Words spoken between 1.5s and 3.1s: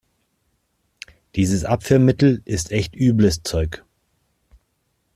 Abführmittel ist echt